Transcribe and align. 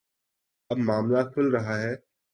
اب 0.69 0.77
معاملہ 0.77 1.21
کھل 1.33 1.47
رہا 1.47 1.77
ہے۔ 1.81 1.95